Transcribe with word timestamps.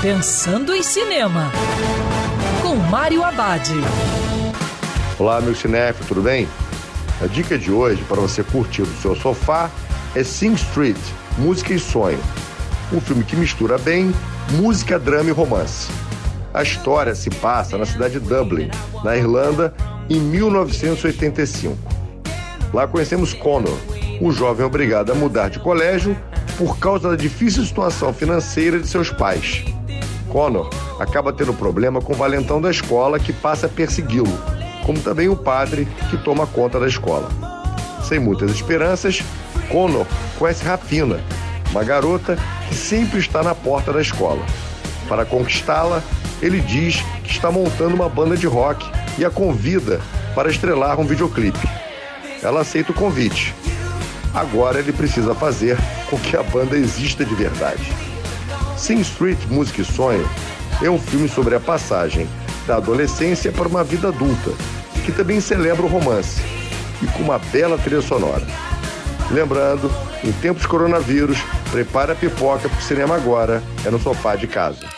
Pensando 0.00 0.72
em 0.76 0.80
Cinema, 0.80 1.50
com 2.62 2.76
Mário 2.76 3.24
Abad. 3.24 3.68
Olá, 5.18 5.40
meu 5.40 5.56
cinéfilo, 5.56 6.06
tudo 6.06 6.22
bem? 6.22 6.46
A 7.20 7.26
dica 7.26 7.58
de 7.58 7.72
hoje 7.72 8.04
para 8.04 8.20
você 8.20 8.44
curtir 8.44 8.82
do 8.82 9.02
seu 9.02 9.16
sofá 9.16 9.68
é 10.14 10.22
Sing 10.22 10.54
Street, 10.54 10.96
Música 11.36 11.74
e 11.74 11.80
Sonho. 11.80 12.20
Um 12.92 13.00
filme 13.00 13.24
que 13.24 13.34
mistura 13.34 13.76
bem 13.76 14.14
música, 14.52 15.00
drama 15.00 15.30
e 15.30 15.32
romance. 15.32 15.90
A 16.54 16.62
história 16.62 17.16
se 17.16 17.28
passa 17.28 17.76
na 17.76 17.84
cidade 17.84 18.20
de 18.20 18.28
Dublin, 18.28 18.70
na 19.02 19.16
Irlanda, 19.16 19.74
em 20.08 20.20
1985. 20.20 21.76
Lá 22.72 22.86
conhecemos 22.86 23.34
Connor, 23.34 23.76
um 24.20 24.30
jovem 24.30 24.64
obrigado 24.64 25.10
a 25.10 25.14
mudar 25.16 25.48
de 25.48 25.58
colégio 25.58 26.16
por 26.58 26.76
causa 26.78 27.10
da 27.10 27.16
difícil 27.16 27.64
situação 27.64 28.12
financeira 28.12 28.80
de 28.80 28.88
seus 28.88 29.10
pais. 29.10 29.64
Connor 30.28 30.68
acaba 30.98 31.32
tendo 31.32 31.54
problema 31.54 32.02
com 32.02 32.12
o 32.12 32.16
valentão 32.16 32.60
da 32.60 32.68
escola 32.68 33.20
que 33.20 33.32
passa 33.32 33.66
a 33.66 33.68
persegui-lo, 33.68 34.38
como 34.84 34.98
também 34.98 35.28
o 35.28 35.36
padre 35.36 35.86
que 36.10 36.18
toma 36.18 36.48
conta 36.48 36.80
da 36.80 36.88
escola. 36.88 37.28
Sem 38.02 38.18
muitas 38.18 38.50
esperanças, 38.50 39.22
Connor 39.70 40.04
conhece 40.36 40.64
Rafina, 40.64 41.20
uma 41.70 41.84
garota 41.84 42.36
que 42.68 42.74
sempre 42.74 43.20
está 43.20 43.42
na 43.42 43.54
porta 43.54 43.92
da 43.92 44.02
escola. 44.02 44.44
Para 45.08 45.24
conquistá-la, 45.24 46.02
ele 46.42 46.60
diz 46.60 47.00
que 47.22 47.30
está 47.30 47.50
montando 47.52 47.94
uma 47.94 48.08
banda 48.08 48.36
de 48.36 48.46
rock 48.46 48.84
e 49.16 49.24
a 49.24 49.30
convida 49.30 50.00
para 50.34 50.50
estrelar 50.50 50.98
um 50.98 51.04
videoclipe. 51.04 51.68
Ela 52.42 52.60
aceita 52.60 52.90
o 52.90 52.94
convite. 52.94 53.54
Agora 54.34 54.78
ele 54.78 54.92
precisa 54.92 55.34
fazer 55.34 55.76
com 56.08 56.18
que 56.18 56.36
a 56.36 56.42
banda 56.42 56.76
exista 56.76 57.24
de 57.24 57.34
verdade. 57.34 57.92
Sing 58.76 59.00
Street 59.00 59.38
Música 59.50 59.82
e 59.82 59.84
Sonho 59.84 60.28
é 60.82 60.88
um 60.88 60.98
filme 60.98 61.28
sobre 61.28 61.54
a 61.54 61.60
passagem 61.60 62.28
da 62.66 62.76
adolescência 62.76 63.50
para 63.50 63.66
uma 63.66 63.82
vida 63.82 64.08
adulta, 64.08 64.52
que 65.04 65.10
também 65.10 65.40
celebra 65.40 65.84
o 65.84 65.88
romance, 65.88 66.40
e 67.02 67.06
com 67.06 67.22
uma 67.22 67.38
bela 67.38 67.78
trilha 67.78 68.02
sonora. 68.02 68.46
Lembrando, 69.30 69.90
em 70.22 70.32
tempos 70.32 70.66
coronavírus, 70.66 71.38
prepare 71.70 72.12
a 72.12 72.14
pipoca 72.14 72.68
para 72.68 72.78
o 72.78 72.82
cinema 72.82 73.16
agora, 73.16 73.62
é 73.84 73.90
no 73.90 73.98
sofá 73.98 74.36
de 74.36 74.46
casa. 74.46 74.97